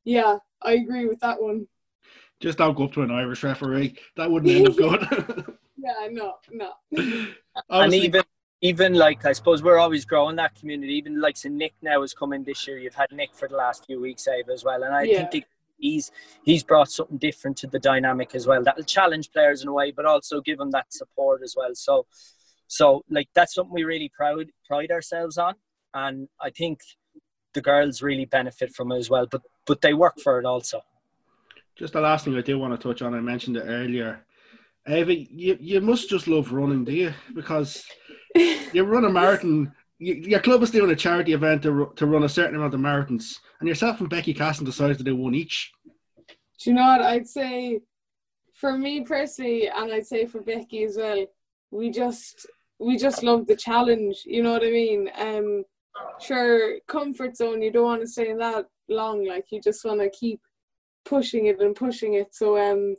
[0.04, 1.66] yeah, I agree with that one.
[2.40, 3.96] Just don't go up to an Irish referee.
[4.16, 5.56] That wouldn't end up good.
[5.78, 6.72] Yeah, no, no.
[7.68, 8.22] and even
[8.62, 10.94] even like I suppose we're always growing that community.
[10.94, 12.78] Even like so Nick now is coming this year.
[12.78, 15.28] You've had Nick for the last few weeks, Eabha, as well, and I Yeah.
[15.28, 15.44] think
[15.78, 16.10] he's
[16.44, 18.62] he's brought something different to the dynamic as well.
[18.64, 21.74] That'll challenge players in a way, but also give them that support as well.
[21.74, 22.06] So,
[22.68, 25.54] so like that's something we really proud pride ourselves on,
[25.94, 26.80] and I think
[27.54, 29.26] the girls really benefit from it as well.
[29.30, 30.80] But but they work for it also.
[31.76, 34.24] Just the last thing I do want to touch on, I mentioned it earlier.
[34.88, 37.12] Eabha, you, you must just love running, do you?
[37.34, 37.84] Because
[38.34, 39.72] you run a marathon.
[39.98, 42.80] You, your club is doing a charity event to, to run a certain amount of
[42.80, 45.72] marathons, and yourself and Becky Casson decided to do one each.
[46.62, 47.80] Do you know what I'd say?
[48.54, 51.26] For me personally, and I'd say for Becky as well,
[51.70, 52.46] we just
[52.78, 54.22] we just love the challenge.
[54.24, 55.10] You know what I mean?
[55.18, 55.64] Um,
[56.20, 57.62] sure, comfort zone.
[57.62, 59.24] You don't want to stay in that long.
[59.24, 60.40] Like you just want to keep
[61.04, 62.34] pushing it and pushing it.
[62.34, 62.96] So um,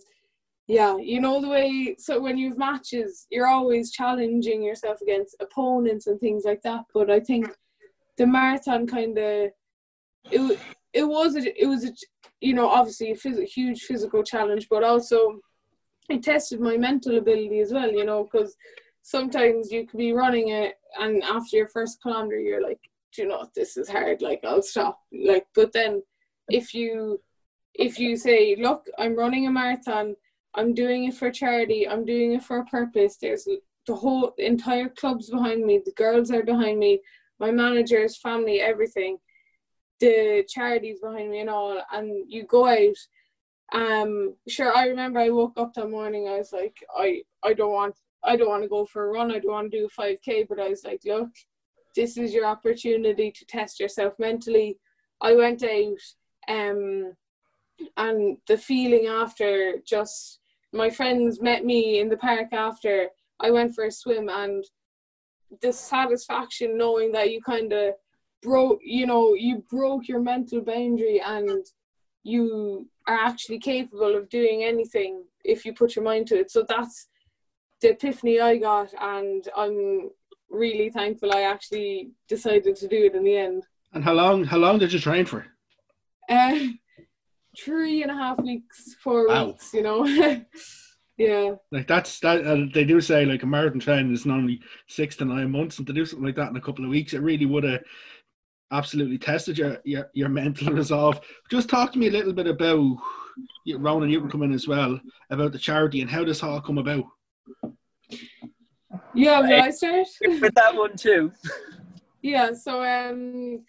[0.68, 1.96] yeah, you know the way.
[2.00, 6.86] So when you have matches, you're always challenging yourself against opponents and things like that.
[6.94, 7.50] But I think
[8.18, 9.52] the marathon kind of
[10.32, 10.60] it
[10.94, 11.92] it was a, it was a
[12.42, 15.40] you know obviously a phys- huge physical challenge, but also
[16.10, 17.92] it tested my mental ability as well.
[17.92, 18.56] You know because
[19.08, 22.82] sometimes you could be running it and after your first kilometer you're like,
[23.14, 24.22] do you know what, this is hard.
[24.22, 25.00] Like I'll stop.
[25.14, 26.04] Like but then
[26.50, 27.22] if you
[27.74, 30.16] if you say, look, I'm running a marathon,
[30.56, 33.16] I'm doing it for charity, I'm doing it for a purpose.
[33.16, 33.48] There's
[33.86, 37.00] the whole entire club's behind me, the girls are behind me,
[37.40, 39.20] my managers, family, everything.
[40.00, 43.00] The charities behind me and all, and you go out.
[43.74, 44.76] Um, sure.
[44.76, 46.28] I remember I woke up that morning.
[46.28, 47.96] I was like, I, I don't want,
[48.28, 49.32] I don't want to go for a run.
[49.32, 50.46] I don't want to do a five k.
[50.48, 51.30] But I was like, look,
[51.96, 54.78] this is your opportunity to test yourself mentally.
[55.22, 56.04] I went out,
[56.48, 57.14] um,
[57.96, 60.40] and the feeling after just
[60.74, 63.08] my friends met me in the park after
[63.40, 64.64] I went for a swim and
[65.62, 67.94] the satisfaction knowing that you kind of
[68.44, 71.66] broke you know you broke your mental boundary and
[72.24, 76.66] you are actually capable of doing anything if you put your mind to it so
[76.68, 77.08] that's
[77.82, 80.10] the epiphany I got and I'm
[80.50, 83.64] really thankful I actually decided to do it in the end
[83.94, 84.44] And how long?
[84.44, 85.46] How long did you train for?
[86.30, 86.60] uh,
[87.58, 89.48] three and a half weeks, four Wow.
[89.48, 90.06] weeks, you know.
[91.18, 92.46] yeah, Like that's that.
[92.46, 95.88] Uh, they do say like a marathon training is normally six to nine months, and
[95.88, 97.82] to do something like that in a couple of weeks, it really would have
[98.72, 101.20] absolutely tested your your, your mental resolve.
[101.50, 102.98] Just talk to me a little bit about
[103.64, 104.10] you- Ronan.
[104.10, 107.06] You can come in as well about the charity and how this all come about.
[109.14, 109.42] Yeah.
[109.42, 110.08] Will I start?
[110.22, 111.32] With that one too.
[112.22, 112.54] yeah.
[112.54, 113.64] So um,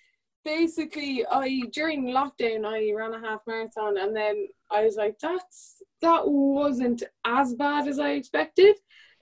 [0.45, 5.83] basically, I during lockdown I ran a half marathon, and then I was like, that's
[6.03, 8.77] that wasn't as bad as I expected.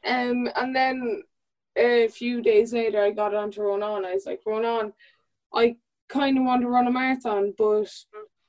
[0.05, 1.23] Um, and then
[1.77, 4.05] a few days later, I got on to onto Ronan.
[4.05, 4.93] I was like, Ronan.
[5.55, 5.77] I
[6.09, 7.89] kind of want to run a marathon, but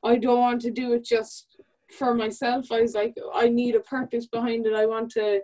[0.04, 1.58] I don't want to do it just
[1.98, 2.72] for myself.
[2.72, 4.74] I was like, I need a purpose behind it.
[4.74, 5.42] I want to,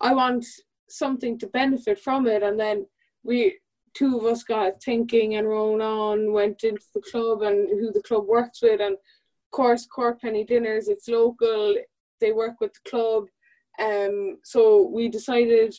[0.00, 0.44] I want
[0.88, 2.42] something to benefit from it.
[2.42, 2.86] And then
[3.22, 3.58] we,
[3.94, 8.02] two of us got thinking and rolled on, went into the club and who the
[8.02, 8.80] club works with.
[8.80, 11.76] And of course, Cork Penny Dinners, it's local,
[12.20, 13.24] they work with the club.
[13.78, 15.74] Um, so we decided,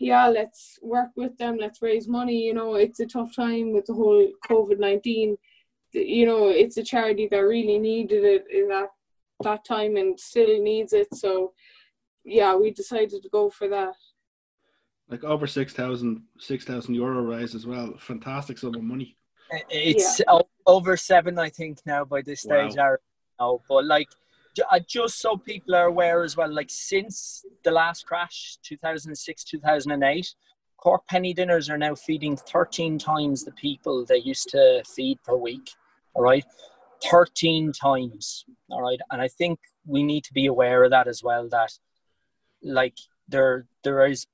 [0.00, 2.38] yeah, let's work with them, let's raise money.
[2.42, 5.36] You know, it's a tough time with the whole COVID 19
[5.94, 8.88] you know, it's a charity that really needed it in that
[9.42, 11.08] that time and still needs it.
[11.14, 11.52] So
[12.24, 13.94] yeah, we decided to go for that.
[15.08, 17.94] Like over 6,000 6,000 euro raise as well.
[17.98, 19.16] Fantastic sum of money.
[19.68, 20.40] It's yeah.
[20.66, 22.76] over seven, I think, now by this stage.
[22.76, 22.96] Wow.
[23.38, 24.08] No, but like,
[24.70, 30.34] uh, just so people are aware as well, like since the last crash, 2006, 2008,
[30.78, 35.36] Cork penny dinners are now feeding 13 times the people they used to feed per
[35.36, 35.70] week.
[36.14, 36.44] All right.
[37.10, 38.44] 13 times.
[38.70, 39.00] All right.
[39.10, 41.72] And I think we need to be aware of that as well, that
[42.64, 42.98] like
[43.28, 44.26] there there is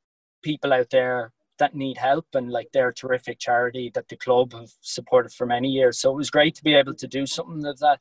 [0.42, 4.54] people out there that need help and like they're a terrific charity that the club
[4.54, 5.98] have supported for many years.
[5.98, 8.00] So it was great to be able to do something of that.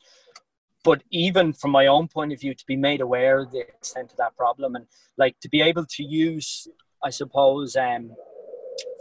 [0.86, 4.12] But even from my own point of view, to be made aware of the extent
[4.12, 4.86] of that problem and
[5.18, 6.70] like to be able to use,
[7.04, 8.12] I suppose, um,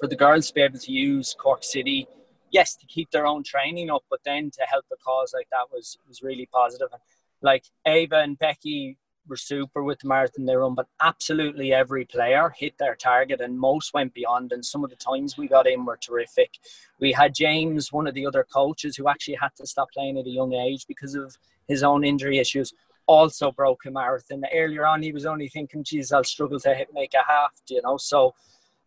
[0.01, 2.09] for the girls to be able to use Cork City
[2.51, 5.71] yes, to keep their own training up, but then to help the cause like that
[5.73, 6.89] was was really positive.
[6.93, 7.03] And
[7.43, 8.97] like Eabha and Becky
[9.29, 13.59] were super with the marathon they run, but absolutely every player hit their target and
[13.59, 14.53] most went beyond.
[14.53, 16.59] And some of the times we got in were terrific.
[17.01, 20.27] We had James, one of the other coaches, who actually had to stop playing at
[20.27, 21.37] a young age because of
[21.67, 22.73] his own injury issues.
[23.07, 24.43] Also broke a marathon.
[24.53, 27.81] Earlier on, he was only thinking, "Geez, I'll struggle to hit, make a half." You
[27.83, 28.35] know, so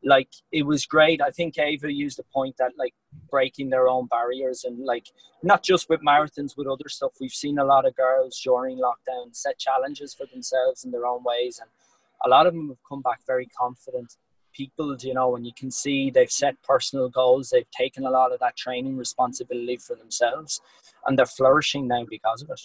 [0.04, 1.22] like it was great.
[1.22, 2.94] I think Eabha used the point that like
[3.30, 5.08] breaking their own barriers and like
[5.44, 7.12] not just with marathons, with other stuff.
[7.20, 11.24] We've seen a lot of girls during lockdown set challenges for themselves in their own
[11.24, 11.70] ways, and
[12.26, 14.16] a lot of them have come back very confident.
[14.54, 17.50] People, you know, and you can see they've set personal goals.
[17.50, 20.62] They've taken a lot of that training responsibility for themselves,
[21.06, 22.60] and they're flourishing now because of it.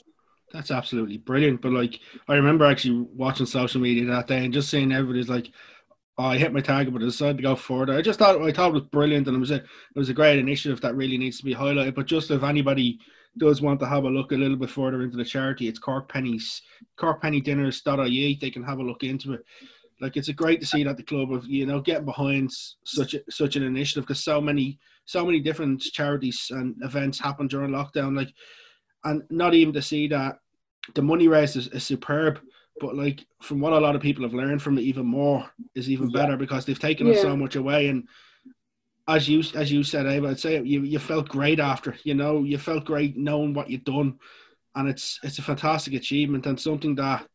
[0.53, 1.61] That's absolutely brilliant.
[1.61, 5.51] But like, I remember actually watching social media that day and just seeing everybody's like,
[6.19, 7.95] I hit my target, but I decided to go further.
[7.95, 10.15] I just thought I thought it was brilliant, and it was a it was a
[10.15, 11.95] great initiative that really needs to be highlighted.
[11.95, 12.99] But just if anybody
[13.39, 16.09] does want to have a look a little bit further into the charity, it's Cork
[16.09, 16.63] Pennies,
[16.99, 18.39] CorkPennyDinners.ie.
[18.41, 19.45] They can have a look into it.
[20.01, 22.51] Like it's a great to see that the club of you know getting behind
[22.85, 27.47] such a, such an initiative because so many so many different charities and events happen
[27.47, 28.17] during lockdown.
[28.17, 28.33] Like,
[29.05, 30.39] and not even to see that
[30.95, 32.41] the money raised is, is superb
[32.81, 35.91] but like from what a lot of people have learned from it, even more is
[35.91, 36.21] even yeah.
[36.21, 37.21] better because they've taken yeah.
[37.21, 37.89] so much away.
[37.89, 38.07] And
[39.09, 41.97] as you as you said, Eabha, I'd say you you felt great after.
[42.05, 44.19] You know, you felt great knowing what you'd done,
[44.75, 47.27] and it's it's a fantastic achievement and something that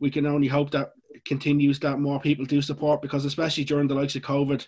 [0.00, 0.92] we can only hope that
[1.24, 4.66] continues that more people do support because especially during the likes of COVID,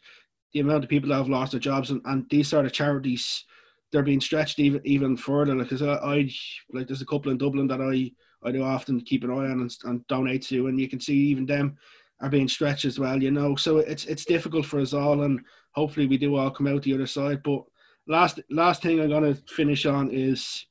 [0.52, 3.44] the amount of people that have lost their jobs and, and these sort of charities
[3.90, 5.54] they're being stretched even even further.
[5.54, 6.30] Because I, I
[6.72, 8.10] like there's a couple in Dublin that I
[8.44, 11.14] I do often keep an eye on and, and donate to, and you can see
[11.14, 11.76] even them
[12.20, 13.22] are being stretched as well.
[13.22, 15.40] You know, so it's it's difficult for us all, and
[15.72, 17.42] hopefully we do all come out the other side.
[17.42, 17.64] But
[18.06, 20.66] last last thing I'm gonna finish on is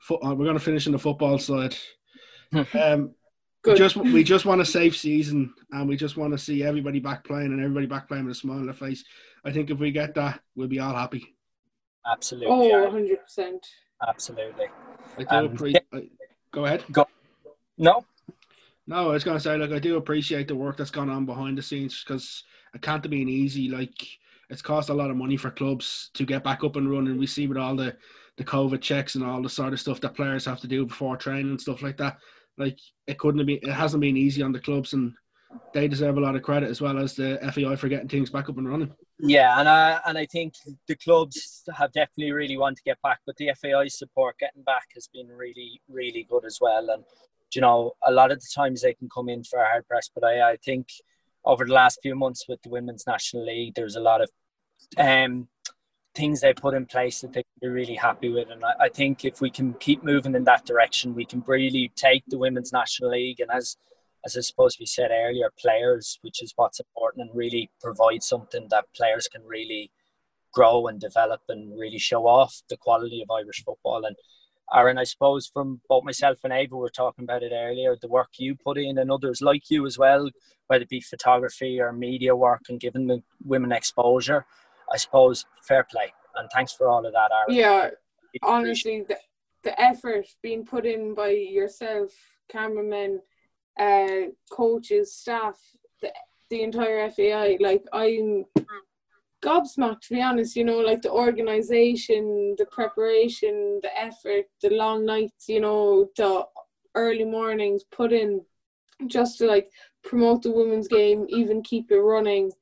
[0.00, 0.20] foot.
[0.24, 1.76] Uh, we're gonna finish on the football side.
[2.74, 3.14] um,
[3.66, 7.00] we just we just want a safe season, and we just want to see everybody
[7.00, 9.04] back playing and everybody back playing with a smile on their face.
[9.44, 11.34] I think if we get that, we'll be all happy.
[12.06, 12.48] Absolutely.
[12.50, 13.66] Oh, 100 percent.
[14.06, 14.66] Absolutely.
[15.16, 15.82] I do um, appreciate.
[15.92, 16.00] Yeah.
[16.54, 16.84] Go ahead.
[16.92, 17.04] Go.
[17.78, 18.04] No.
[18.86, 21.26] No, I was going to say, like, I do appreciate the work that's gone on
[21.26, 23.68] behind the scenes because it can't have been easy.
[23.68, 23.94] Like,
[24.50, 27.18] it's cost a lot of money for clubs to get back up and running.
[27.18, 27.96] We see with all the,
[28.36, 31.16] the COVID checks and all the sort of stuff that players have to do before
[31.16, 32.18] training and stuff like that.
[32.56, 35.12] Like, it couldn't have been, it hasn't been easy on the clubs, and
[35.72, 38.48] they deserve a lot of credit as well as the FAI for getting things back
[38.48, 38.92] up and running.
[39.18, 40.54] Yeah, and I and I think
[40.88, 44.88] the clubs have definitely really wanted to get back, but the FAI support getting back
[44.94, 46.90] has been really really good as well.
[46.90, 47.04] And
[47.54, 50.10] you know, a lot of the times they can come in for a hard press,
[50.14, 50.88] but I I think
[51.44, 54.30] over the last few months with the women's national league, there's a lot of
[54.96, 55.48] um,
[56.14, 58.48] things they put in place that they are really happy with.
[58.50, 61.92] And I, I, think if we can keep moving in that direction, we can really
[61.96, 63.76] take the women's national league and as
[64.24, 68.68] as I suppose we said earlier, players, which is what's important, and really provide something
[68.70, 69.90] that players can really
[70.52, 74.04] grow and develop and really show off the quality of Irish football.
[74.04, 74.16] And
[74.72, 78.30] Aaron, I suppose from both myself and Eabha were talking about it earlier, the work
[78.38, 80.30] you put in and others like you as well,
[80.68, 84.46] whether it be photography or media work and giving the women exposure,
[84.90, 86.12] I suppose fair play.
[86.36, 87.54] And thanks for all of that, Aaron.
[87.54, 87.90] Yeah,
[88.42, 89.04] honestly,
[89.62, 92.12] the effort being put in by yourself,
[92.48, 93.20] cameramen,
[93.78, 95.58] uh, coaches, staff,
[96.00, 96.12] the,
[96.50, 97.58] the entire FAI.
[97.60, 98.44] Like I'm
[99.44, 105.04] gobsmacked to be honest, you know, like the organization, the preparation, the effort, the long
[105.04, 106.46] nights, you know, the
[106.94, 108.40] early mornings put in
[109.06, 109.70] just to like
[110.02, 112.52] promote the women's game, even keep it running.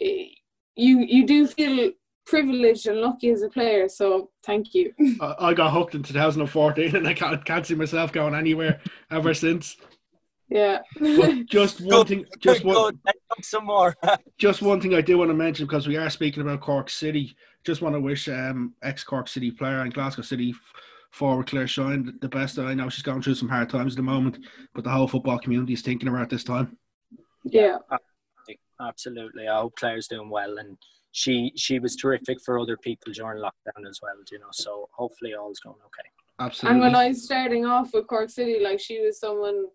[0.00, 0.26] Eh,
[0.76, 1.90] you you do feel
[2.26, 3.88] privileged and lucky as a player.
[3.88, 4.92] So thank you.
[5.20, 8.80] I got hooked in 2014, and I can't can't see myself going anywhere
[9.10, 9.76] ever since.
[10.50, 10.80] Yeah.
[11.46, 12.98] Just one thing, just one,
[13.40, 13.94] some more.
[14.38, 17.36] just one thing I do want to mention because we are speaking about Cork City.
[17.64, 20.52] Just want to wish um, ex Cork City player and Glasgow City
[21.12, 22.58] forward Claire Shine the best.
[22.58, 24.38] I know she's going through some hard times at the moment,
[24.74, 26.76] but the whole football community is thinking about this time.
[27.44, 27.78] Yeah.
[28.80, 29.46] Absolutely.
[29.46, 30.76] I hope Claire's doing well and
[31.12, 34.46] she she was terrific for other people during lockdown as well, you know.
[34.52, 36.08] So hopefully all's going okay.
[36.38, 36.74] Absolutely.
[36.74, 39.66] And when I was starting off with Cork City, like she was someone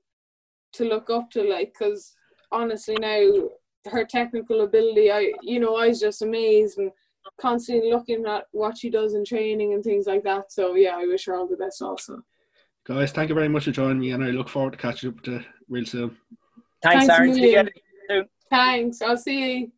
[0.75, 2.15] to look up to, like, because
[2.51, 3.49] honestly now
[3.89, 6.91] her technical ability, I you know I was just amazed and
[7.39, 10.51] constantly looking at what she does in training and things like that.
[10.51, 12.21] So yeah, I wish her all the best also.
[12.85, 15.21] Guys, thank you very much for joining me, and I look forward to catching up
[15.23, 16.15] to real soon.
[16.83, 17.33] Thanks, Thanks Aaron.
[17.33, 18.25] See you again.
[18.49, 19.01] Thanks.
[19.01, 19.71] I'll see you.